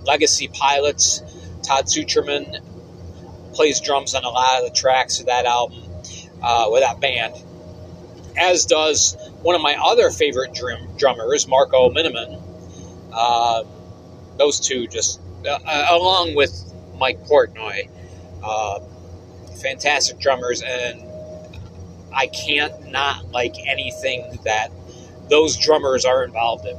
Legacy 0.05 0.48
Pilots, 0.48 1.22
Todd 1.62 1.86
Sucherman 1.86 2.62
plays 3.53 3.79
drums 3.79 4.15
on 4.15 4.24
a 4.24 4.29
lot 4.29 4.60
of 4.60 4.65
the 4.65 4.75
tracks 4.75 5.20
of 5.20 5.27
that 5.27 5.46
album 5.46 5.84
uh, 6.41 6.67
with 6.70 6.82
that 6.82 7.00
band, 7.00 7.36
as 8.38 8.65
does 8.65 9.15
one 9.41 9.55
of 9.55 9.62
my 9.62 9.75
other 9.82 10.10
favorite 10.10 10.53
drum, 10.53 10.98
drummers, 10.98 11.48
Marco 11.48 11.89
Minnemann. 11.89 12.41
Uh, 13.12 13.63
those 14.38 14.60
two 14.60 14.88
just, 14.88 15.22
uh, 15.48 15.88
along 15.91 16.34
with 16.36 16.73
Mike 17.04 17.26
Portnoy, 17.26 17.90
uh, 18.42 18.80
fantastic 19.62 20.20
drummers, 20.20 20.62
and 20.62 21.04
I 22.14 22.28
can't 22.28 22.92
not 22.92 23.30
like 23.32 23.56
anything 23.68 24.40
that 24.46 24.72
those 25.28 25.58
drummers 25.58 26.06
are 26.06 26.24
involved 26.24 26.66
in. 26.66 26.78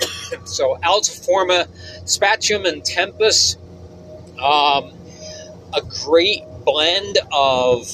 so 0.46 0.78
Alta 0.82 1.10
Forma, 1.10 1.66
Spatium, 2.06 2.66
and 2.66 2.82
Tempus, 2.82 3.58
um, 4.42 4.94
a 5.74 5.82
great 6.06 6.40
blend 6.64 7.18
of 7.30 7.86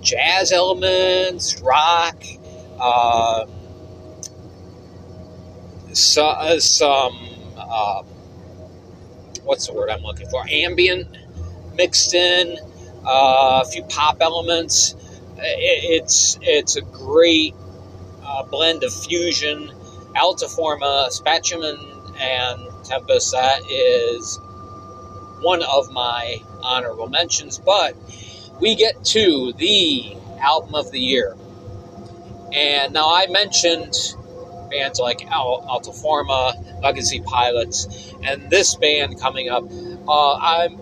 jazz 0.00 0.50
elements, 0.50 1.60
rock, 1.60 2.20
uh, 2.80 3.46
so, 5.92 6.24
uh, 6.24 6.58
some 6.58 7.28
uh, 7.56 8.02
what's 9.44 9.66
the 9.66 9.74
word 9.74 9.90
I'm 9.90 10.02
looking 10.02 10.28
for? 10.28 10.44
Ambient 10.48 11.08
mixed 11.74 12.14
in, 12.14 12.58
uh, 13.04 13.62
a 13.64 13.68
few 13.70 13.82
pop 13.84 14.18
elements. 14.20 14.94
It, 15.38 16.02
it's 16.02 16.38
it's 16.42 16.76
a 16.76 16.82
great 16.82 17.54
uh, 18.24 18.44
blend 18.44 18.84
of 18.84 18.92
fusion. 18.92 19.72
Alta 20.14 20.48
Forma, 20.48 21.08
Spatium, 21.10 21.64
and, 22.20 22.84
Tempus. 22.84 23.32
That 23.32 23.62
is 23.70 24.38
one 25.40 25.62
of 25.62 25.90
my 25.90 26.42
honorable 26.62 27.08
mentions. 27.08 27.58
But 27.58 27.96
we 28.60 28.74
get 28.74 29.04
to 29.06 29.52
the 29.56 30.16
album 30.40 30.74
of 30.74 30.90
the 30.90 31.00
year. 31.00 31.34
And 32.52 32.92
now 32.92 33.14
I 33.14 33.26
mentioned 33.28 33.94
bands 34.72 34.98
like 34.98 35.24
Al- 35.26 35.64
Alta 35.68 35.92
Forma, 35.92 36.54
Legacy 36.82 37.20
Pilots, 37.20 38.12
and 38.24 38.50
this 38.50 38.74
band 38.74 39.20
coming 39.20 39.48
up. 39.48 39.64
Uh, 40.08 40.34
I'm, 40.34 40.80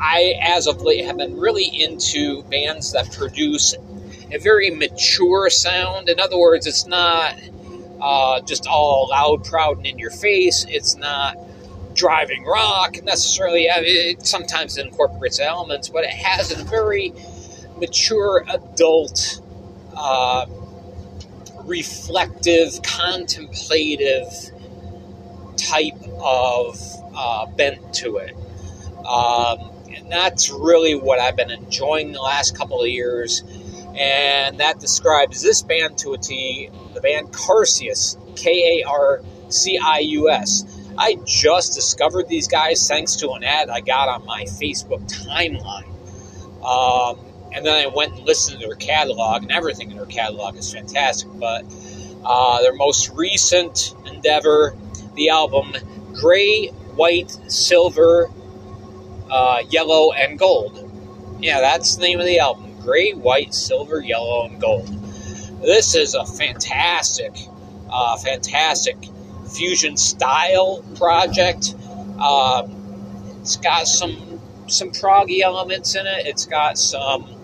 I, 0.00 0.34
as 0.42 0.66
of 0.66 0.82
late, 0.82 1.04
have 1.04 1.18
been 1.18 1.38
really 1.38 1.64
into 1.64 2.42
bands 2.44 2.92
that 2.92 3.12
produce 3.12 3.74
a 4.32 4.38
very 4.38 4.70
mature 4.70 5.48
sound. 5.50 6.08
In 6.08 6.18
other 6.20 6.38
words, 6.38 6.66
it's 6.66 6.86
not 6.86 7.34
uh, 8.00 8.40
just 8.42 8.66
all 8.66 9.08
loud, 9.10 9.44
proud, 9.44 9.78
and 9.78 9.86
in 9.86 9.98
your 9.98 10.10
face. 10.10 10.66
It's 10.68 10.96
not 10.96 11.36
driving 11.94 12.44
rock 12.44 13.02
necessarily. 13.04 13.70
I 13.70 13.80
mean, 13.80 14.10
it 14.18 14.26
sometimes 14.26 14.76
incorporates 14.78 15.40
elements, 15.40 15.88
but 15.88 16.04
it 16.04 16.10
has 16.10 16.52
a 16.52 16.62
very 16.64 17.12
mature 17.78 18.44
adult, 18.48 19.40
uh, 19.96 20.46
reflective, 21.66 22.80
contemplative 22.82 24.26
type 25.56 26.02
of 26.18 26.80
uh, 27.14 27.46
bent 27.46 27.94
to 27.94 28.18
it. 28.18 28.34
Um, 29.06 29.70
and 29.94 30.10
that's 30.10 30.50
really 30.50 30.94
what 30.94 31.18
I've 31.18 31.36
been 31.36 31.50
enjoying 31.50 32.12
the 32.12 32.20
last 32.20 32.56
couple 32.56 32.82
of 32.82 32.88
years. 32.88 33.42
And 33.98 34.58
that 34.58 34.78
describes 34.78 35.42
this 35.42 35.62
band 35.62 35.98
to 35.98 36.12
a 36.12 36.18
T, 36.18 36.70
the 36.94 37.00
band 37.00 37.32
Karcius, 37.32 38.16
K 38.36 38.82
A 38.82 38.88
R 38.88 39.22
C 39.48 39.78
I 39.82 40.00
U 40.00 40.30
S. 40.30 40.64
I 40.98 41.16
just 41.24 41.74
discovered 41.74 42.28
these 42.28 42.48
guys 42.48 42.86
thanks 42.86 43.16
to 43.16 43.30
an 43.32 43.44
ad 43.44 43.68
I 43.70 43.80
got 43.80 44.08
on 44.08 44.26
my 44.26 44.44
Facebook 44.44 45.02
timeline. 45.10 45.86
Um, 46.62 47.25
and 47.56 47.64
then 47.64 47.74
I 47.74 47.86
went 47.86 48.12
and 48.12 48.26
listened 48.26 48.60
to 48.60 48.66
their 48.66 48.76
catalog, 48.76 49.42
and 49.42 49.50
everything 49.50 49.90
in 49.90 49.96
their 49.96 50.06
catalog 50.06 50.56
is 50.56 50.70
fantastic. 50.70 51.30
But 51.34 51.64
uh, 52.22 52.60
their 52.60 52.74
most 52.74 53.08
recent 53.14 53.94
endeavor, 54.04 54.76
the 55.14 55.30
album 55.30 55.74
Gray, 56.12 56.66
White, 56.96 57.30
Silver, 57.48 58.30
uh, 59.30 59.62
Yellow, 59.70 60.12
and 60.12 60.38
Gold. 60.38 60.82
Yeah, 61.40 61.60
that's 61.60 61.96
the 61.96 62.02
name 62.02 62.20
of 62.20 62.26
the 62.26 62.38
album 62.40 62.78
Gray, 62.82 63.12
White, 63.12 63.54
Silver, 63.54 64.00
Yellow, 64.00 64.46
and 64.46 64.60
Gold. 64.60 64.88
This 65.62 65.94
is 65.94 66.14
a 66.14 66.26
fantastic, 66.26 67.34
uh, 67.90 68.18
fantastic 68.18 68.96
fusion 69.50 69.96
style 69.96 70.84
project. 70.96 71.74
Um, 72.20 73.38
it's 73.40 73.56
got 73.56 73.86
some 73.86 74.40
some 74.66 74.90
proggy 74.90 75.40
elements 75.40 75.94
in 75.94 76.06
it. 76.06 76.26
It's 76.26 76.44
got 76.44 76.76
some 76.76 77.35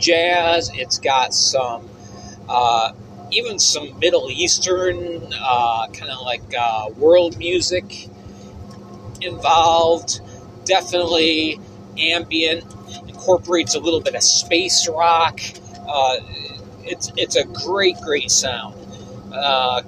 jazz. 0.00 0.70
It's 0.74 0.98
got 0.98 1.34
some 1.34 1.88
uh, 2.48 2.92
even 3.32 3.58
some 3.58 3.98
Middle 3.98 4.30
Eastern 4.30 5.32
uh, 5.32 5.86
kind 5.88 6.10
of 6.10 6.22
like 6.22 6.42
uh, 6.58 6.88
world 6.96 7.38
music 7.38 8.08
involved. 9.20 10.20
Definitely 10.64 11.60
ambient. 11.98 12.64
Incorporates 13.08 13.74
a 13.74 13.80
little 13.80 14.00
bit 14.00 14.14
of 14.14 14.22
space 14.22 14.88
rock. 14.88 15.40
Uh, 15.88 16.16
it's 16.84 17.12
it's 17.16 17.36
a 17.36 17.44
great 17.44 17.96
great 17.98 18.30
sound. 18.30 18.74
Uh, 19.32 19.82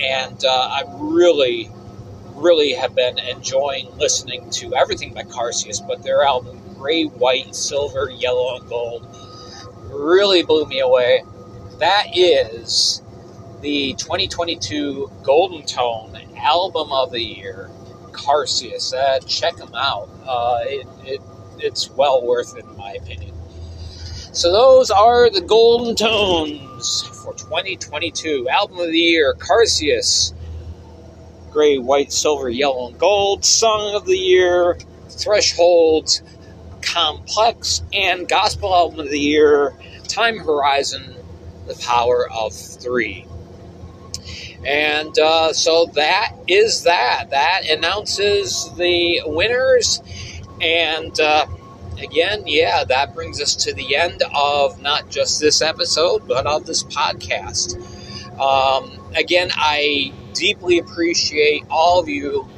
and 0.00 0.44
uh, 0.44 0.48
I 0.48 0.84
really, 0.98 1.70
really 2.34 2.72
have 2.72 2.94
been 2.94 3.18
enjoying 3.18 3.88
listening 3.98 4.50
to 4.50 4.74
everything 4.74 5.14
by 5.14 5.22
Karcius, 5.24 5.86
but 5.86 6.02
their 6.02 6.22
album 6.22 6.58
Gray, 6.78 7.04
White, 7.04 7.54
Silver, 7.54 8.10
Yellow, 8.10 8.56
and 8.56 8.68
Gold 8.68 9.06
really 9.90 10.42
blew 10.42 10.66
me 10.66 10.80
away. 10.80 11.22
That 11.78 12.16
is 12.16 13.02
the 13.60 13.94
2022 13.94 15.10
Golden 15.22 15.64
Tone 15.66 16.16
Album 16.36 16.92
of 16.92 17.12
the 17.12 17.22
Year, 17.22 17.70
Karcius. 18.12 18.94
Uh, 18.94 19.20
check 19.20 19.56
them 19.56 19.74
out. 19.74 20.08
Uh, 20.26 20.60
it, 20.64 20.86
it, 21.04 21.20
it's 21.58 21.90
well 21.90 22.26
worth 22.26 22.56
it, 22.56 22.64
in 22.64 22.76
my 22.76 22.92
opinion. 22.92 23.34
So 24.32 24.52
those 24.52 24.90
are 24.90 25.28
the 25.28 25.40
Golden 25.40 25.94
Tones 25.96 27.02
for 27.02 27.34
2022. 27.34 28.48
Album 28.48 28.78
of 28.78 28.86
the 28.86 28.98
Year, 28.98 29.34
Karcius. 29.34 30.32
Gray, 31.50 31.78
White, 31.78 32.12
Silver, 32.12 32.48
Yellow, 32.48 32.88
and 32.88 32.98
Gold. 32.98 33.44
Song 33.44 33.94
of 33.96 34.06
the 34.06 34.16
Year, 34.16 34.78
Thresholds. 35.08 36.22
Complex. 36.82 37.82
And 37.92 38.28
Gospel 38.28 38.74
Album 38.74 39.00
of 39.00 39.10
the 39.10 39.20
Year, 39.20 39.74
Time 40.08 40.38
Horizon, 40.38 41.14
The 41.66 41.74
Power 41.74 42.28
of 42.30 42.52
Three. 42.52 43.26
And 44.64 45.18
uh, 45.18 45.52
so 45.52 45.86
that 45.94 46.34
is 46.46 46.84
that. 46.84 47.30
That 47.30 47.62
announces 47.68 48.70
the 48.76 49.22
winners. 49.24 50.02
And 50.60 51.18
uh, 51.18 51.46
again, 51.98 52.42
yeah, 52.46 52.84
that 52.84 53.14
brings 53.14 53.40
us 53.40 53.54
to 53.56 53.72
the 53.72 53.96
end 53.96 54.22
of 54.34 54.80
not 54.82 55.08
just 55.08 55.40
this 55.40 55.62
episode, 55.62 56.28
but 56.28 56.46
of 56.46 56.66
this 56.66 56.82
podcast. 56.84 57.76
Um, 58.38 59.00
again, 59.14 59.50
I 59.54 60.12
deeply 60.34 60.78
appreciate 60.78 61.64
all 61.70 62.00
of 62.00 62.08
you 62.08 62.48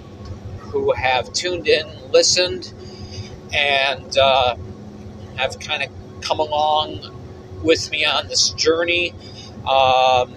who 0.59 0.93
have 0.93 1.33
tuned 1.33 1.69
in, 1.69 1.87
listened, 2.11 2.73
and 3.53 4.17
uh, 4.19 4.57
have 5.37 5.59
kind 5.61 5.83
of 5.83 5.91
come 6.23 6.41
along 6.41 7.61
with 7.63 7.91
me 7.91 8.05
on 8.05 8.29
this 8.29 8.51
journey. 8.51 9.13
Um, 9.69 10.35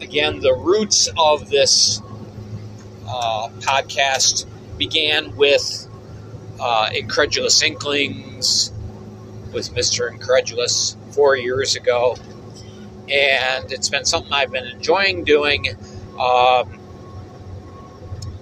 again, 0.00 0.40
the 0.40 0.54
roots 0.54 1.08
of 1.18 1.50
this 1.50 2.00
uh, 3.06 3.48
podcast 3.60 4.46
began 4.78 5.36
with 5.36 5.88
uh, 6.60 6.90
Incredulous 6.94 7.62
Inklings 7.62 8.72
with 9.52 9.74
Mr. 9.74 10.10
Incredulous 10.10 10.96
four 11.12 11.36
years 11.36 11.76
ago. 11.76 12.16
and 13.10 13.72
it's 13.72 13.88
been 13.88 14.04
something 14.04 14.32
I've 14.32 14.50
been 14.50 14.66
enjoying 14.66 15.24
doing. 15.24 15.68
Um, 16.18 16.80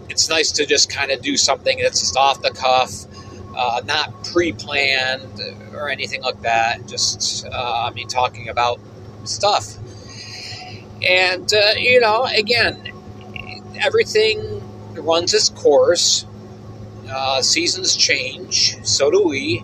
it's 0.09 0.28
nice 0.28 0.52
to 0.52 0.66
just 0.66 0.90
kind 0.90 1.11
of 1.11 1.22
do 1.22 1.37
something 1.37 1.78
that's 1.81 2.00
just 2.00 2.16
off 2.16 2.42
the 2.42 2.50
cuff, 2.50 3.07
uh, 3.56 3.82
not 3.84 4.24
pre-planned 4.24 5.40
or 5.74 5.88
anything 5.88 6.22
like 6.22 6.40
that. 6.42 6.86
Just 6.86 7.46
uh, 7.46 7.88
I 7.88 7.90
mean, 7.92 8.08
talking 8.08 8.48
about 8.48 8.80
stuff, 9.24 9.76
and 11.06 11.52
uh, 11.52 11.72
you 11.76 12.00
know, 12.00 12.24
again, 12.24 12.92
everything 13.80 14.62
runs 14.94 15.34
its 15.34 15.48
course. 15.48 16.26
Uh, 17.10 17.42
seasons 17.42 17.94
change, 17.94 18.76
so 18.86 19.10
do 19.10 19.22
we, 19.28 19.62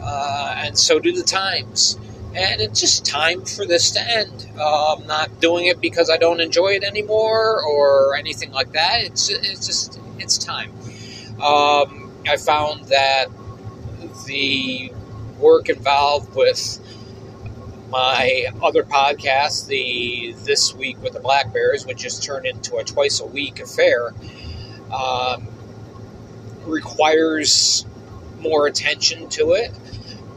uh, 0.00 0.54
and 0.58 0.78
so 0.78 0.98
do 0.98 1.12
the 1.12 1.22
times 1.22 1.98
and 2.36 2.60
it's 2.60 2.80
just 2.80 3.06
time 3.06 3.44
for 3.44 3.64
this 3.64 3.92
to 3.92 4.00
end. 4.00 4.46
Uh, 4.58 4.94
I'm 4.94 5.06
not 5.06 5.40
doing 5.40 5.66
it 5.66 5.80
because 5.80 6.10
I 6.10 6.18
don't 6.18 6.40
enjoy 6.40 6.68
it 6.68 6.84
anymore 6.84 7.62
or 7.62 8.14
anything 8.14 8.52
like 8.52 8.72
that. 8.72 9.04
It's 9.04 9.30
it's 9.30 9.66
just 9.66 9.98
it's 10.18 10.36
time. 10.36 10.70
Um, 11.42 12.05
I 12.28 12.36
found 12.36 12.84
that 12.86 13.26
the 14.26 14.92
work 15.38 15.68
involved 15.68 16.34
with 16.34 16.80
my 17.90 18.46
other 18.62 18.82
podcast, 18.82 19.68
the 19.68 20.34
This 20.44 20.74
Week 20.74 21.00
with 21.02 21.12
the 21.12 21.20
Black 21.20 21.52
Bears, 21.52 21.86
which 21.86 22.02
has 22.02 22.18
turned 22.18 22.46
into 22.46 22.76
a 22.76 22.84
twice 22.84 23.20
a 23.20 23.26
week 23.26 23.60
affair, 23.60 24.12
um, 24.92 25.46
requires 26.64 27.86
more 28.40 28.66
attention 28.66 29.28
to 29.30 29.52
it. 29.52 29.70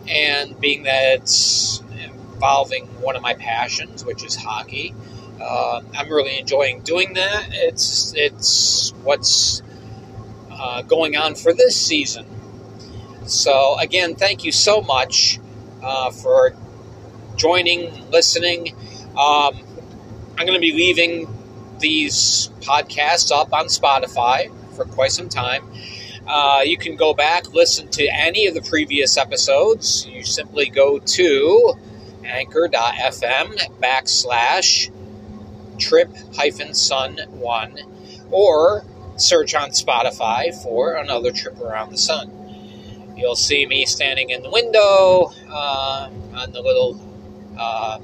And 0.08 0.60
being 0.60 0.84
that 0.84 1.20
it's 1.20 1.82
involving 2.04 2.86
one 3.02 3.16
of 3.16 3.22
my 3.22 3.34
passions, 3.34 4.06
which 4.06 4.24
is 4.24 4.36
hockey. 4.36 4.96
Uh, 5.42 5.82
I'm 5.96 6.10
really 6.10 6.40
enjoying 6.40 6.82
doing 6.82 7.14
that. 7.14 7.48
It's 7.52 8.14
it's 8.16 8.92
what's 9.04 9.62
uh, 10.60 10.82
going 10.84 11.16
on 11.16 11.36
for 11.36 11.54
this 11.54 11.76
season. 11.76 12.26
So 13.26 13.78
again, 13.80 14.16
thank 14.16 14.44
you 14.44 14.52
so 14.52 14.82
much 14.82 15.40
uh, 15.82 16.12
for 16.12 16.56
joining, 17.36 18.10
listening. 18.10 18.76
Um, 19.12 19.60
I'm 20.38 20.46
going 20.46 20.54
to 20.54 20.60
be 20.60 20.74
leaving 20.74 21.28
these 21.80 22.50
podcasts 22.62 23.32
up 23.32 23.54
on 23.54 23.66
Spotify 23.66 24.52
for 24.76 24.86
quite 24.86 25.12
some 25.12 25.30
time. 25.30 25.64
Uh, 26.28 26.62
you 26.64 26.78
can 26.78 26.96
go 26.96 27.14
back, 27.14 27.54
listen 27.54 27.88
to 27.90 28.08
any 28.08 28.48
of 28.48 28.54
the 28.54 28.62
previous 28.62 29.18
episodes. 29.18 30.06
You 30.08 30.24
simply 30.24 30.70
go 30.70 31.00
to 31.00 31.74
anchor.fm 32.24 33.80
backslash 33.80 34.92
trip 35.80 36.10
hyphen 36.36 36.74
sun 36.74 37.18
one 37.30 37.78
or 38.30 38.84
search 39.22 39.56
on 39.56 39.70
Spotify 39.72 40.54
for 40.64 40.96
another 40.96 41.32
trip 41.32 41.60
around 41.60 41.92
the 41.92 41.98
sun. 41.98 42.32
You'll 43.16 43.36
see 43.36 43.66
me 43.66 43.86
standing 43.86 44.30
in 44.30 44.44
the 44.44 44.50
window 44.50 45.32
uh, 45.50 46.10
on 46.36 46.52
the 46.52 46.62
little 46.62 47.00
uh, 47.58 48.00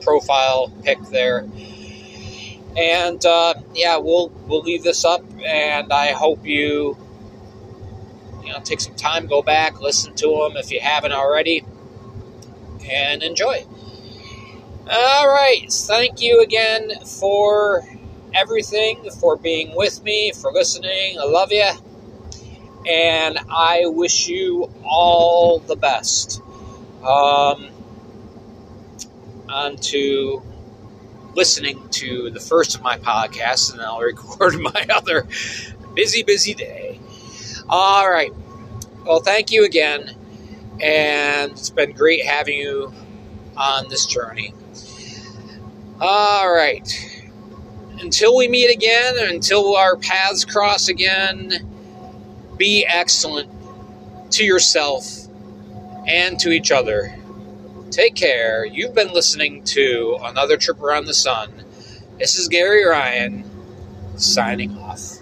profile 0.00 0.72
pic 0.82 0.98
there. 1.10 1.46
And 2.76 3.24
uh, 3.24 3.54
yeah, 3.74 3.98
we'll 3.98 4.30
we'll 4.46 4.62
leave 4.62 4.82
this 4.82 5.04
up, 5.04 5.22
and 5.44 5.92
I 5.92 6.12
hope 6.12 6.44
you 6.44 6.96
you 8.42 8.52
know 8.52 8.60
take 8.64 8.80
some 8.80 8.96
time, 8.96 9.26
go 9.26 9.42
back, 9.42 9.80
listen 9.80 10.14
to 10.14 10.26
them 10.26 10.56
if 10.56 10.72
you 10.72 10.80
haven't 10.80 11.12
already 11.12 11.64
and 12.90 13.22
enjoy. 13.22 13.64
All 14.90 15.28
right. 15.28 15.66
Thank 15.70 16.20
you 16.20 16.42
again 16.42 16.90
for 17.06 17.86
everything, 18.34 19.08
for 19.20 19.36
being 19.36 19.74
with 19.76 20.02
me, 20.02 20.32
for 20.32 20.52
listening. 20.52 21.18
I 21.18 21.24
love 21.24 21.52
you. 21.52 21.70
And 22.88 23.38
I 23.50 23.84
wish 23.86 24.28
you 24.28 24.72
all 24.84 25.58
the 25.60 25.76
best. 25.76 26.40
Um, 27.06 27.68
on 29.48 29.76
to 29.76 30.42
listening 31.34 31.88
to 31.90 32.30
the 32.30 32.40
first 32.40 32.74
of 32.74 32.82
my 32.82 32.98
podcasts, 32.98 33.72
and 33.72 33.82
I'll 33.82 34.00
record 34.02 34.54
my 34.58 34.86
other 34.90 35.26
busy, 35.94 36.22
busy 36.22 36.54
day. 36.54 37.00
All 37.68 38.08
right. 38.10 38.32
Well, 39.04 39.20
thank 39.20 39.52
you 39.52 39.64
again 39.64 40.14
and 40.80 41.52
it's 41.52 41.70
been 41.70 41.92
great 41.92 42.24
having 42.24 42.58
you 42.58 42.92
on 43.56 43.88
this 43.88 44.06
journey. 44.06 44.54
All 46.00 46.52
right. 46.52 47.13
Until 48.04 48.36
we 48.36 48.48
meet 48.48 48.70
again, 48.70 49.14
until 49.18 49.76
our 49.76 49.96
paths 49.96 50.44
cross 50.44 50.88
again, 50.88 51.74
be 52.58 52.84
excellent 52.86 53.50
to 54.32 54.44
yourself 54.44 55.26
and 56.06 56.38
to 56.40 56.50
each 56.50 56.70
other. 56.70 57.16
Take 57.90 58.14
care. 58.14 58.66
You've 58.66 58.94
been 58.94 59.14
listening 59.14 59.64
to 59.64 60.18
another 60.20 60.58
trip 60.58 60.82
around 60.82 61.06
the 61.06 61.14
sun. 61.14 61.50
This 62.18 62.36
is 62.38 62.48
Gary 62.48 62.84
Ryan 62.84 63.42
signing 64.16 64.76
off. 64.76 65.14